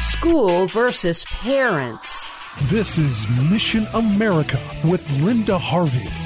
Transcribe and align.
School 0.00 0.66
versus 0.68 1.24
parents. 1.24 2.34
This 2.64 2.98
is 2.98 3.26
Mission 3.50 3.86
America 3.94 4.60
with 4.84 5.08
Linda 5.20 5.58
Harvey. 5.58 6.25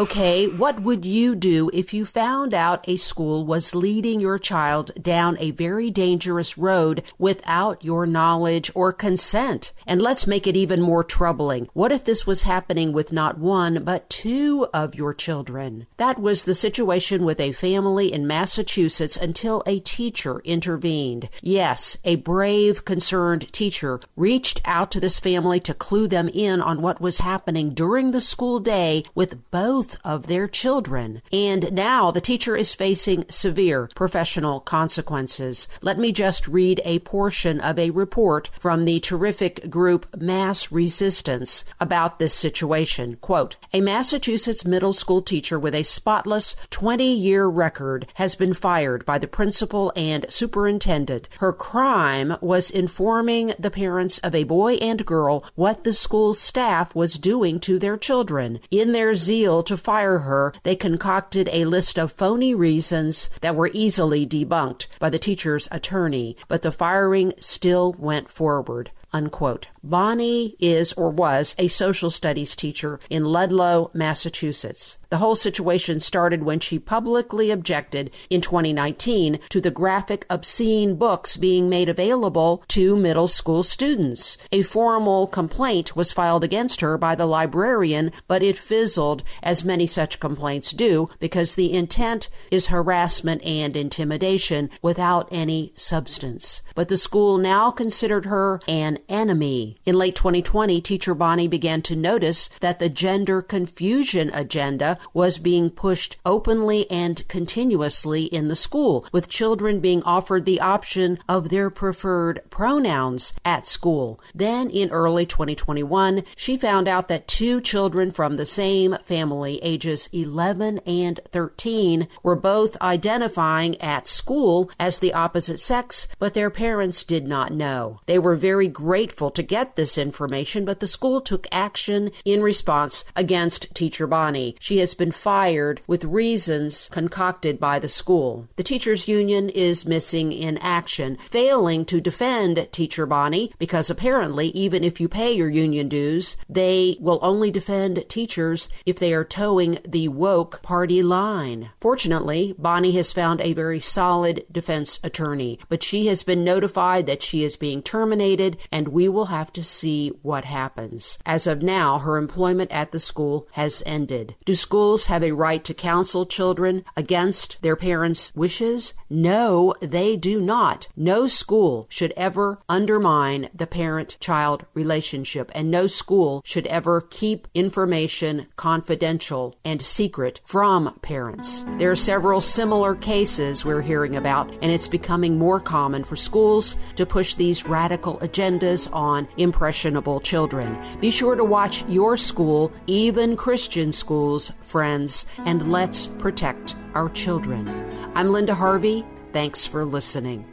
Okay, 0.00 0.46
what 0.46 0.80
would 0.80 1.04
you 1.04 1.34
do 1.34 1.70
if 1.74 1.92
you 1.92 2.06
found 2.06 2.54
out 2.54 2.88
a 2.88 2.96
school 2.96 3.44
was 3.44 3.74
leading 3.74 4.18
your 4.18 4.38
child 4.38 4.92
down 4.98 5.36
a 5.38 5.50
very 5.50 5.90
dangerous 5.90 6.56
road 6.56 7.02
without 7.18 7.84
your 7.84 8.06
knowledge 8.06 8.70
or 8.74 8.94
consent? 8.94 9.74
And 9.86 10.00
let's 10.00 10.26
make 10.26 10.46
it 10.46 10.56
even 10.56 10.80
more 10.80 11.04
troubling. 11.04 11.68
What 11.74 11.92
if 11.92 12.04
this 12.04 12.26
was 12.26 12.44
happening 12.44 12.94
with 12.94 13.12
not 13.12 13.36
one, 13.36 13.84
but 13.84 14.08
two 14.08 14.66
of 14.72 14.94
your 14.94 15.12
children? 15.12 15.86
That 15.98 16.18
was 16.18 16.46
the 16.46 16.54
situation 16.54 17.22
with 17.22 17.38
a 17.38 17.52
family 17.52 18.10
in 18.10 18.26
Massachusetts 18.26 19.18
until 19.18 19.62
a 19.66 19.80
teacher 19.80 20.40
intervened. 20.46 21.28
Yes, 21.42 21.98
a 22.06 22.16
brave, 22.16 22.86
concerned 22.86 23.52
teacher 23.52 24.00
reached 24.16 24.62
out 24.64 24.90
to 24.92 25.00
this 25.00 25.20
family 25.20 25.60
to 25.60 25.74
clue 25.74 26.08
them 26.08 26.30
in 26.32 26.62
on 26.62 26.80
what 26.80 27.02
was 27.02 27.20
happening 27.20 27.74
during 27.74 28.12
the 28.12 28.20
school 28.22 28.60
day 28.60 29.04
with 29.14 29.50
both 29.50 29.89
of 30.04 30.26
their 30.26 30.48
children. 30.48 31.22
And 31.32 31.72
now 31.72 32.10
the 32.10 32.20
teacher 32.20 32.56
is 32.56 32.74
facing 32.74 33.24
severe 33.28 33.88
professional 33.94 34.60
consequences. 34.60 35.68
Let 35.82 35.98
me 35.98 36.12
just 36.12 36.48
read 36.48 36.80
a 36.84 37.00
portion 37.00 37.60
of 37.60 37.78
a 37.78 37.90
report 37.90 38.50
from 38.58 38.84
the 38.84 39.00
terrific 39.00 39.70
group 39.70 40.06
Mass 40.16 40.72
Resistance 40.72 41.64
about 41.80 42.18
this 42.18 42.34
situation. 42.34 43.16
Quote, 43.20 43.56
a 43.72 43.80
Massachusetts 43.80 44.64
middle 44.64 44.92
school 44.92 45.22
teacher 45.22 45.58
with 45.58 45.74
a 45.74 45.82
spotless 45.82 46.56
20 46.70 47.12
year 47.12 47.46
record 47.46 48.06
has 48.14 48.34
been 48.36 48.54
fired 48.54 49.04
by 49.04 49.18
the 49.18 49.28
principal 49.28 49.92
and 49.96 50.26
superintendent. 50.28 51.28
Her 51.38 51.52
crime 51.52 52.36
was 52.40 52.70
informing 52.70 53.52
the 53.58 53.70
parents 53.70 54.18
of 54.18 54.34
a 54.34 54.44
boy 54.44 54.74
and 54.74 55.04
girl 55.04 55.44
what 55.54 55.84
the 55.84 55.92
school 55.92 56.34
staff 56.34 56.94
was 56.94 57.14
doing 57.14 57.60
to 57.60 57.78
their 57.78 57.96
children. 57.96 58.60
In 58.70 58.92
their 58.92 59.14
zeal 59.14 59.62
to 59.64 59.76
fire 59.80 60.18
her, 60.20 60.52
they 60.62 60.76
concocted 60.76 61.48
a 61.52 61.64
list 61.64 61.98
of 61.98 62.12
phony 62.12 62.54
reasons 62.54 63.30
that 63.40 63.56
were 63.56 63.70
easily 63.72 64.26
debunked 64.26 64.86
by 64.98 65.10
the 65.10 65.18
teacher's 65.18 65.66
attorney, 65.70 66.36
but 66.48 66.62
the 66.62 66.70
firing 66.70 67.32
still 67.38 67.96
went 67.98 68.30
forward. 68.30 68.90
Unquote. 69.12 69.68
Bonnie 69.82 70.56
is 70.60 70.92
or 70.92 71.10
was 71.10 71.54
a 71.58 71.68
social 71.68 72.10
studies 72.10 72.54
teacher 72.54 73.00
in 73.08 73.24
Ludlow, 73.24 73.90
Massachusetts. 73.92 74.98
The 75.10 75.18
whole 75.18 75.34
situation 75.34 75.98
started 75.98 76.44
when 76.44 76.60
she 76.60 76.78
publicly 76.78 77.50
objected 77.50 78.12
in 78.28 78.40
2019 78.40 79.40
to 79.48 79.60
the 79.60 79.72
graphic, 79.72 80.24
obscene 80.30 80.94
books 80.94 81.36
being 81.36 81.68
made 81.68 81.88
available 81.88 82.62
to 82.68 82.94
middle 82.94 83.26
school 83.26 83.64
students. 83.64 84.38
A 84.52 84.62
formal 84.62 85.26
complaint 85.26 85.96
was 85.96 86.12
filed 86.12 86.44
against 86.44 86.80
her 86.80 86.96
by 86.96 87.16
the 87.16 87.26
librarian, 87.26 88.12
but 88.28 88.40
it 88.40 88.56
fizzled, 88.56 89.24
as 89.42 89.64
many 89.64 89.88
such 89.88 90.20
complaints 90.20 90.70
do, 90.70 91.10
because 91.18 91.56
the 91.56 91.72
intent 91.72 92.28
is 92.52 92.68
harassment 92.68 93.44
and 93.44 93.76
intimidation 93.76 94.70
without 94.80 95.26
any 95.32 95.72
substance. 95.74 96.62
But 96.76 96.88
the 96.88 96.96
school 96.96 97.36
now 97.36 97.72
considered 97.72 98.26
her 98.26 98.60
an 98.68 98.99
enemy. 99.10 99.76
In 99.84 99.98
late 99.98 100.14
2020, 100.14 100.80
teacher 100.80 101.14
Bonnie 101.14 101.48
began 101.48 101.82
to 101.82 101.96
notice 101.96 102.48
that 102.60 102.78
the 102.78 102.88
gender 102.88 103.42
confusion 103.42 104.30
agenda 104.32 104.98
was 105.12 105.38
being 105.38 105.68
pushed 105.68 106.16
openly 106.24 106.90
and 106.90 107.26
continuously 107.28 108.24
in 108.24 108.48
the 108.48 108.56
school, 108.56 109.04
with 109.12 109.28
children 109.28 109.80
being 109.80 110.02
offered 110.04 110.44
the 110.44 110.60
option 110.60 111.18
of 111.28 111.48
their 111.48 111.68
preferred 111.68 112.40
pronouns 112.50 113.32
at 113.44 113.66
school. 113.66 114.20
Then 114.34 114.70
in 114.70 114.90
early 114.90 115.26
2021, 115.26 116.22
she 116.36 116.56
found 116.56 116.86
out 116.86 117.08
that 117.08 117.26
two 117.26 117.60
children 117.60 118.10
from 118.10 118.36
the 118.36 118.46
same 118.46 118.96
family, 119.02 119.58
ages 119.62 120.08
11 120.12 120.78
and 120.86 121.20
13, 121.32 122.06
were 122.22 122.36
both 122.36 122.80
identifying 122.80 123.80
at 123.80 124.06
school 124.06 124.70
as 124.78 124.98
the 124.98 125.12
opposite 125.12 125.58
sex, 125.58 126.06
but 126.18 126.34
their 126.34 126.50
parents 126.50 127.02
did 127.02 127.26
not 127.26 127.52
know. 127.52 128.00
They 128.06 128.18
were 128.18 128.36
very 128.36 128.68
grateful 128.68 128.99
to 129.08 129.42
get 129.42 129.76
this 129.76 129.96
information, 129.96 130.64
but 130.64 130.80
the 130.80 130.86
school 130.86 131.20
took 131.20 131.46
action 131.50 132.10
in 132.24 132.42
response 132.42 133.04
against 133.16 133.74
teacher 133.74 134.06
Bonnie. 134.06 134.56
She 134.60 134.78
has 134.78 134.94
been 134.94 135.10
fired 135.10 135.80
with 135.86 136.04
reasons 136.04 136.88
concocted 136.92 137.58
by 137.58 137.78
the 137.78 137.88
school. 137.88 138.48
The 138.56 138.62
teachers 138.62 139.08
union 139.08 139.48
is 139.48 139.86
missing 139.86 140.32
in 140.32 140.58
action, 140.58 141.16
failing 141.16 141.84
to 141.86 142.00
defend 142.00 142.68
teacher 142.72 143.06
Bonnie 143.06 143.52
because 143.58 143.88
apparently 143.88 144.48
even 144.48 144.84
if 144.84 145.00
you 145.00 145.08
pay 145.08 145.32
your 145.32 145.48
union 145.48 145.88
dues, 145.88 146.36
they 146.48 146.96
will 147.00 147.18
only 147.22 147.50
defend 147.50 148.04
teachers 148.08 148.68
if 148.84 148.98
they 148.98 149.14
are 149.14 149.24
toeing 149.24 149.78
the 149.86 150.08
woke 150.08 150.62
party 150.62 151.02
line. 151.02 151.70
Fortunately, 151.80 152.54
Bonnie 152.58 152.92
has 152.92 153.12
found 153.12 153.40
a 153.40 153.54
very 153.54 153.80
solid 153.80 154.44
defense 154.50 155.00
attorney, 155.02 155.58
but 155.68 155.82
she 155.82 156.06
has 156.06 156.22
been 156.22 156.44
notified 156.44 157.06
that 157.06 157.22
she 157.22 157.44
is 157.44 157.56
being 157.56 157.82
terminated 157.82 158.58
and 158.70 158.89
we 158.92 159.08
will 159.08 159.26
have 159.26 159.52
to 159.52 159.62
see 159.62 160.08
what 160.22 160.44
happens. 160.44 161.18
As 161.24 161.46
of 161.46 161.62
now, 161.62 161.98
her 161.98 162.16
employment 162.16 162.70
at 162.70 162.92
the 162.92 163.00
school 163.00 163.46
has 163.52 163.82
ended. 163.86 164.34
Do 164.44 164.54
schools 164.54 165.06
have 165.06 165.22
a 165.22 165.32
right 165.32 165.62
to 165.64 165.74
counsel 165.74 166.26
children 166.26 166.84
against 166.96 167.58
their 167.62 167.76
parents' 167.76 168.32
wishes? 168.34 168.94
No, 169.08 169.74
they 169.80 170.16
do 170.16 170.40
not. 170.40 170.88
No 170.96 171.26
school 171.26 171.86
should 171.88 172.12
ever 172.16 172.58
undermine 172.68 173.48
the 173.54 173.66
parent 173.66 174.16
child 174.20 174.64
relationship, 174.74 175.50
and 175.54 175.70
no 175.70 175.86
school 175.86 176.42
should 176.44 176.66
ever 176.68 177.00
keep 177.00 177.48
information 177.54 178.46
confidential 178.56 179.56
and 179.64 179.82
secret 179.82 180.40
from 180.44 180.98
parents. 181.02 181.64
There 181.78 181.90
are 181.90 181.96
several 181.96 182.40
similar 182.40 182.94
cases 182.94 183.64
we're 183.64 183.82
hearing 183.82 184.16
about, 184.16 184.52
and 184.62 184.70
it's 184.70 184.86
becoming 184.86 185.38
more 185.38 185.60
common 185.60 186.04
for 186.04 186.16
schools 186.16 186.76
to 186.96 187.06
push 187.06 187.34
these 187.34 187.66
radical 187.66 188.18
agendas 188.18 188.79
on 188.88 189.28
impressionable 189.36 190.20
children. 190.20 190.76
Be 191.00 191.10
sure 191.10 191.34
to 191.34 191.44
watch 191.44 191.84
your 191.88 192.16
school, 192.16 192.72
even 192.86 193.36
Christian 193.36 193.92
schools, 193.92 194.52
friends, 194.62 195.26
and 195.38 195.70
let's 195.70 196.06
protect 196.06 196.76
our 196.94 197.08
children. 197.10 197.68
I'm 198.14 198.30
Linda 198.30 198.54
Harvey. 198.54 199.04
Thanks 199.32 199.66
for 199.66 199.84
listening. 199.84 200.44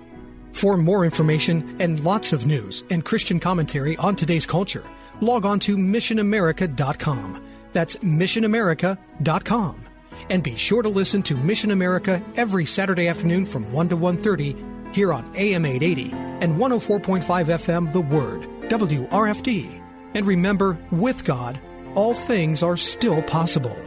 For 0.54 0.78
more 0.78 1.06
information 1.06 1.76
and 1.80 2.04
lots 2.04 2.34
of 2.34 2.46
news 2.48 2.84
and 2.90 3.06
Christian 3.06 3.40
commentary 3.40 3.96
on 3.98 4.16
today's 4.16 4.46
culture, 4.46 4.84
log 5.22 5.46
on 5.46 5.60
to 5.62 5.78
missionamerica.com. 5.78 7.44
That's 7.74 7.98
missionamerica.com. 7.98 9.88
And 10.30 10.42
be 10.42 10.56
sure 10.56 10.82
to 10.82 10.90
listen 10.90 11.22
to 11.24 11.36
Mission 11.36 11.72
America 11.72 12.24
every 12.36 12.66
Saturday 12.66 13.08
afternoon 13.08 13.46
from 13.46 13.72
1 13.72 13.90
to 13.90 13.98
1:30 13.98 14.56
here 14.96 15.14
on 15.14 15.32
AM 15.36 15.66
880 15.66 16.27
and 16.42 16.56
104.5 16.56 17.22
FM 17.22 17.92
The 17.92 18.02
Word, 18.02 18.42
WRFD. 18.70 19.82
And 20.14 20.26
remember, 20.26 20.78
with 20.92 21.24
God, 21.26 21.60
all 21.96 22.14
things 22.14 22.64
are 22.64 22.78
still 22.78 23.22
possible. 23.24 23.87